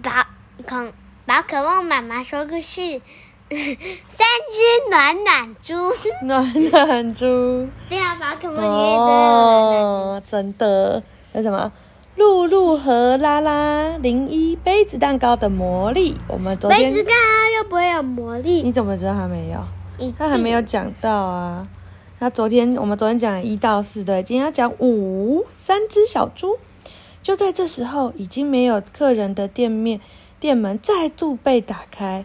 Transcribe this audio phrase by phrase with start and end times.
[0.00, 0.10] 宝
[0.66, 0.90] 恐
[1.26, 2.80] 宝可梦妈妈说故事，
[3.50, 5.74] 三只暖暖猪。
[6.24, 7.68] 暖暖猪。
[7.90, 10.30] 对啊，宝可梦里面都有暖暖猪。
[10.30, 11.02] 真的，
[11.32, 11.70] 那什么？
[12.16, 20.12] 露露和拉拉零一杯子蛋糕的魔力，我们昨天杯子蛋糕又不会有魔力，你怎么知道他没有？
[20.18, 21.66] 他还没有讲到啊。
[22.18, 26.58] 他昨天我们昨天讲了一到四，对，今天要讲五，三只小猪。
[27.22, 30.00] 就在这时候，已经没有客人的店面
[30.40, 32.24] 店门再度被打开，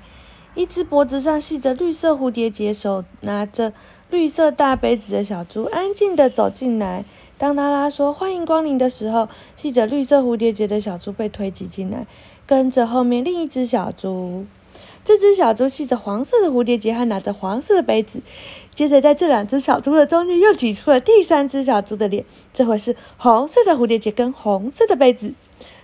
[0.55, 3.71] 一只脖子上系着绿色蝴蝶结、手拿着
[4.09, 7.05] 绿色大杯子的小猪安静地走进来。
[7.37, 12.07] 当拉拉说“欢迎光临”的时候，系着绿色蝴蝶结的小猪被推挤进来，
[12.47, 14.47] 跟着后面另一只小猪。
[15.07, 18.19] 这只小猪系着黄色的蝴蝶结，还拿着黄色的杯子。
[18.75, 25.31] 接着，在这两只小猪的中间又挤出了第三只小猪的脸，这回是红色的蝴蝶结跟红色的杯子。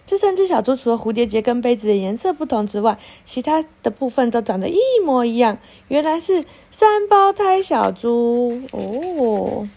[0.06, 5.58] 这三只小猪除了蝴蝶结跟杯子的颜色不同之外，其他的部分都长得一模一样。
[5.88, 9.70] 原来是三胞胎小猪哦。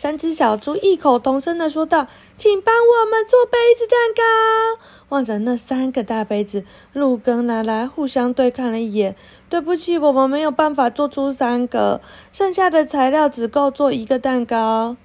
[0.00, 2.06] 三只小猪异口同声的说道
[2.38, 9.14] ：“请帮我们做杯子蛋糕。”望着那三个大杯子，鹿跟拉拉互相对看了一眼。
[9.50, 12.00] 对不起，我们没有办法做出三个，
[12.32, 14.96] 剩下的材料只够做一个蛋糕。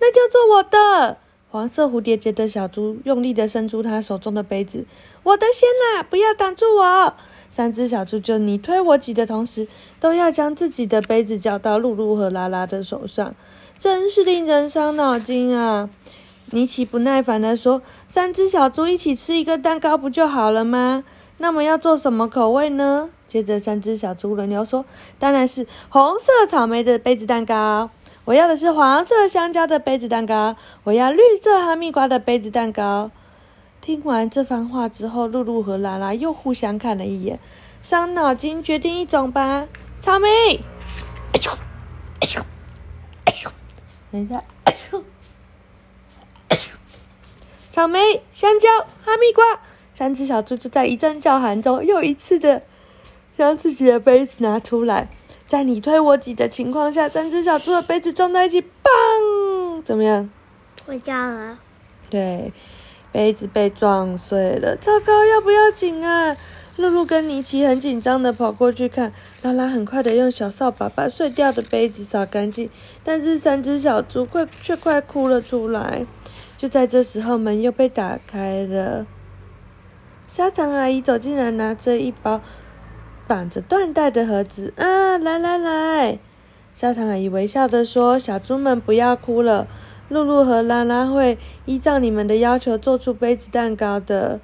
[0.00, 1.18] 那就做我的。
[1.50, 4.86] 黄色蝴蝶结的小猪用力的伸出他手中的杯子，
[5.24, 7.14] 我的先啦，不要挡住我！
[7.50, 9.68] 三只小猪就你推我挤的同时，
[10.00, 13.34] 都要将自己的杯子交到露露和拉拉的手上，
[13.78, 15.88] 真是令人伤脑筋啊！
[16.50, 21.04] 尼奇不耐烦地说：“三只小猪一起吃一个蛋糕不就好了吗？
[21.36, 24.84] 那么要做什么口味呢？”接着，三只小猪轮流说
[25.20, 27.90] ：“当然是红色草莓的杯子蛋糕，
[28.24, 33.10] 我要的是黄色香蕉的杯子蛋糕，我要绿色哈密瓜的杯子蛋糕。”
[33.80, 37.38] 听完这番话之后，露露和拉拉又互相看了一眼，
[37.82, 39.68] 伤脑筋，决定一种吧。
[40.00, 40.28] 草莓，
[41.32, 41.40] 哎，
[44.18, 44.42] 等一下。
[47.70, 48.68] 草莓、香蕉、
[49.04, 49.60] 哈密瓜，
[49.94, 52.62] 三只小猪就在一阵叫喊中，又一次的
[53.36, 55.08] 将自己的杯子拿出来，
[55.46, 59.82] 在你推我挤的情况下，三只小猪的杯子撞在一起，砰！
[59.84, 60.28] 怎么样？
[60.86, 61.58] 我叫了。
[62.10, 62.52] 对，
[63.12, 66.36] 杯子被撞碎了，糟糕，要不要紧啊？
[66.78, 69.12] 露露跟尼奇很紧张的跑过去看，
[69.42, 72.70] 拉拉很快的用小扫把把碎掉的杯子扫干净，
[73.02, 76.06] 但是三只小猪快却快哭了出来。
[76.56, 79.04] 就在这时候，门又被打开了。
[80.28, 82.40] 砂糖阿姨走进来，拿着一包
[83.26, 84.72] 绑着缎带的盒子。
[84.76, 86.20] 啊，来来来！
[86.74, 89.66] 砂糖阿姨微笑的说：“小猪们不要哭了，
[90.10, 94.38] 露露和拉拉会依照你们的要求做出杯子蛋糕的。”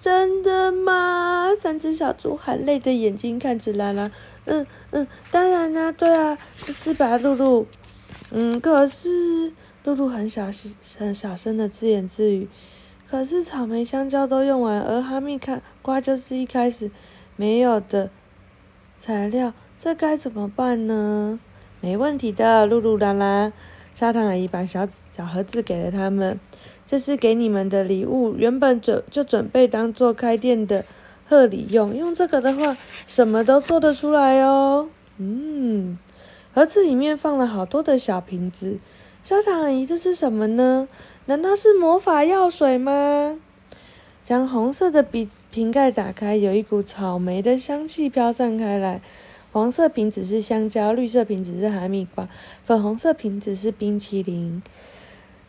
[0.00, 1.50] 真的吗？
[1.60, 4.10] 三只小猪含泪的眼睛看着拉拉。
[4.44, 6.38] 嗯嗯，当然啦，对啊，
[6.74, 7.66] 是吧，露露？
[8.30, 9.52] 嗯，可是。
[9.84, 12.46] 露露很小声、很小声的自言自语。
[13.08, 15.40] 可是草莓、香蕉都用完，而哈密
[15.80, 16.90] 瓜就是一开始
[17.36, 18.10] 没有的
[18.98, 21.40] 材料，这该怎么办呢？
[21.80, 23.50] 没问题的，露露啦啦。
[23.94, 24.86] 砂糖阿姨把小
[25.16, 26.38] 小盒子给了他们，
[26.88, 30.86] 这是给你们的礼物，原本准就准备当做开店的
[31.28, 31.94] 贺礼用。
[31.94, 32.74] 用这个的话，
[33.06, 34.88] 什么都做得出来哦。
[35.18, 35.98] 嗯，
[36.54, 38.78] 盒子里面放了好多的小瓶子。
[39.22, 40.88] 砂糖阿姨，这是什么呢？
[41.26, 43.38] 难道是魔法药水吗？
[44.24, 49.02] 将红色的瓶瓶盖打开，有一股草莓的香气飘散开来。
[49.52, 52.26] 黄色瓶子是香蕉，绿色瓶子是哈密瓜，
[52.64, 54.62] 粉红色瓶子是冰淇淋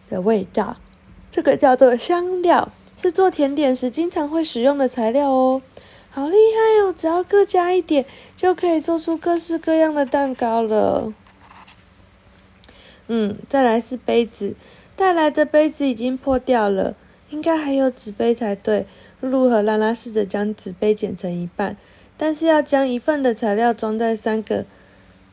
[0.09, 0.75] 的味道。
[1.31, 5.61] 这个叫做香料，是做甜点时经常会使用的材料哦。
[6.11, 6.93] 好厉害哦！
[6.97, 8.03] 只要各加一点，
[8.35, 11.13] 就可以做出各式各样的蛋糕了。
[13.07, 14.55] 嗯，再来是杯子，
[14.95, 16.95] 带来的杯子已经破掉了，
[17.29, 18.87] 应该还有纸杯才对。
[19.21, 21.77] 露露和拉拉试着将纸杯剪成一半，
[22.17, 24.65] 但是要将一份的材料装在三个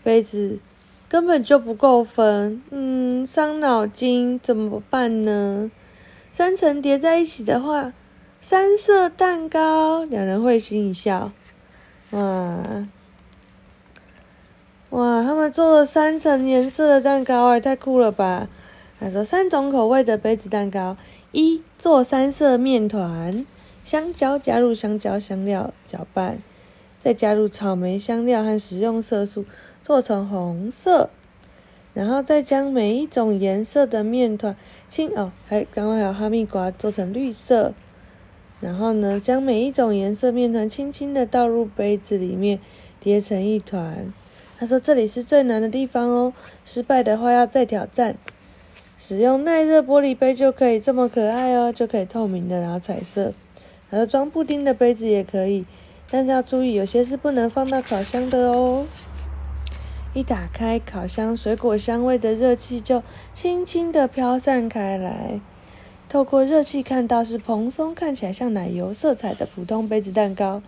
[0.02, 0.58] 杯子，
[1.08, 2.60] 根本就不够分。
[2.70, 5.70] 嗯，伤脑筋，怎么办呢？
[6.36, 7.94] 三层叠在一起的话，
[8.42, 10.04] 三色蛋糕。
[10.04, 11.32] 两人会心一笑，
[12.10, 12.62] 哇。
[14.90, 18.50] 哇，他们做了三层颜色的蛋糕，哎，太酷了吧！
[19.00, 20.98] 他说三种口味的杯子蛋糕：
[21.32, 23.46] 一做三色面团，
[23.82, 26.36] 香蕉加入香蕉香料搅拌，
[27.00, 29.46] 再加入草莓香料和食用色素
[29.82, 31.08] 做成红色，
[31.96, 34.54] 然后再将每一种颜色的面团
[34.86, 37.72] 青哦，还刚刚还有哈密瓜做成绿色，
[38.60, 42.58] 然后呢，将每一种颜色面团轻轻的倒入杯子里面，
[43.00, 44.12] 叠成一团。
[44.58, 46.34] 他说：“这里是最难的地方哦，
[46.66, 48.14] 失败的话要再挑战。
[48.98, 53.32] 使用耐热玻璃杯就可以这么可爱哦，就可以透明的，然后彩色。
[53.88, 55.64] 然后装布丁的杯子也可以，
[56.10, 58.84] 但是要注意，有些是不能放到烤箱的哦。
[60.16, 63.02] 一打开烤箱，水果香味的热气就
[63.34, 65.38] 轻轻的飘散开来。
[66.08, 70.62] 透过热气看到是蓬松，看起来像奶油色彩的普通杯子蛋糕。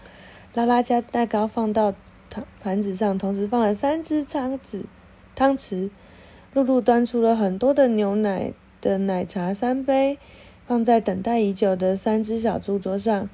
[0.52, 1.94] 拉拉将蛋糕放到。”
[2.28, 4.82] 汤盘子上同时放了三只汤匙，
[5.34, 5.88] 汤匙。
[6.52, 8.52] 露露端出了很多的牛奶
[8.82, 10.18] 的奶茶三杯，
[10.66, 13.30] 放在等待已久的三只小猪桌上。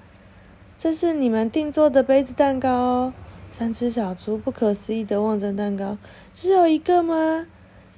[0.78, 3.12] 这是你们定做的杯子蛋糕哦。
[3.56, 5.96] 三只小猪不可思议的望着蛋糕，
[6.34, 7.46] 只有一个吗？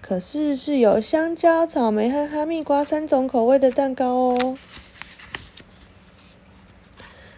[0.03, 4.58] 可是是有香蕉、草莓和哈密瓜三种口味的蛋糕哦。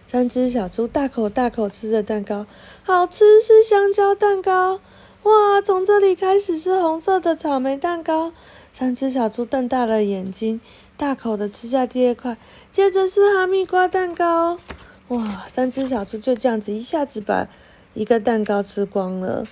[0.09, 2.45] 三只小猪大口大口吃着蛋糕，
[2.83, 4.81] 好吃是香蕉蛋糕，
[5.23, 5.63] 哇！
[5.63, 8.33] 从这里开始是红色的草莓蛋糕。
[8.73, 10.61] 三只小猪瞪大了眼睛，
[10.97, 12.37] 大口的吃下第二块，
[12.73, 14.59] 接着是哈密瓜蛋糕，
[15.07, 15.47] 哇！
[15.47, 17.47] 三只小猪就这样子一下子把
[17.95, 19.45] 一个蛋糕吃光了。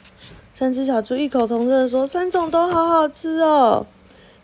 [0.54, 3.86] 三只小猪异口同声的说：“三种都好好吃哦。”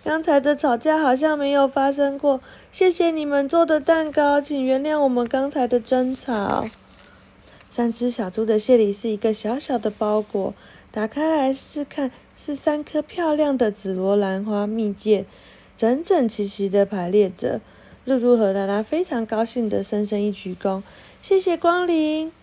[0.05, 2.41] 刚才的吵架好像没有发生过。
[2.73, 6.67] 谢谢你们做的蛋糕，请原谅我们刚才的争吵。
[7.71, 10.53] 三只小猪的谢礼是一个小小的包裹，
[10.91, 15.25] 打开来试看，是三颗漂亮的紫罗兰花蜜饯，
[15.77, 17.61] 整整齐齐的排列着。
[18.05, 20.83] 露露和拉拉非常高兴的深深一鞠躬，
[21.23, 22.42] 谢谢光临。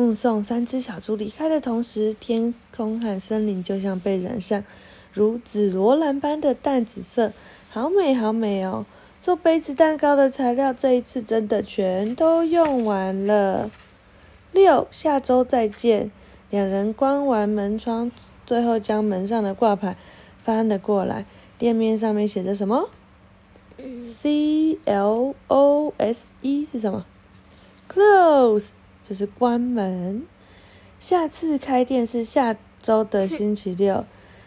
[0.00, 4.64] 目送三只小猪离开的同时，天空和森林就像被染上。
[5.12, 7.32] 如紫罗兰般的淡紫色，
[7.70, 8.86] 好美好美哦！
[9.20, 13.70] 做杯子蛋糕的材料这一次真的全都用完了。
[14.52, 16.10] 六，下周再见。
[16.48, 18.10] 两人关完门窗，
[18.46, 19.96] 最后将门上的挂牌
[20.42, 21.26] 翻了过来，
[21.58, 22.88] 店面上面写着什么
[24.22, 27.04] ？C L O S E 是什么
[27.92, 28.70] ？Close
[29.10, 30.22] 就是关门。
[31.00, 34.04] 下次开店是下周的星期六。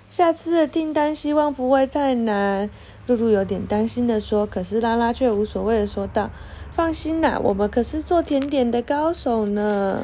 [0.09, 2.69] 下次的订单希望不会太难，
[3.07, 4.45] 露露有点担心的说。
[4.45, 6.29] 可是拉拉却无所谓的说道
[6.71, 10.01] ：“放心啦，我们可是做甜点的高手呢。”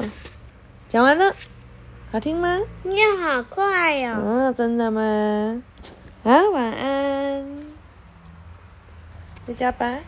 [0.90, 1.32] 讲完了，
[2.12, 2.60] 好听吗？
[2.82, 4.14] 你好快哟！
[4.22, 5.62] 嗯，真的吗？
[6.22, 7.62] 啊，晚安，
[9.46, 10.00] 回家吧。